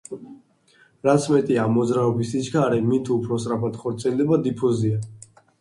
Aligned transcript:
რაც 1.07 1.27
მეტია 1.33 1.65
ამ 1.69 1.75
მოძრაობის 1.79 2.33
სიჩქარე, 2.37 2.81
მით 2.89 3.13
უფრო 3.19 3.41
სწრაფად 3.45 3.81
ხორციელდება 3.85 4.45
დიფუზია. 4.49 5.03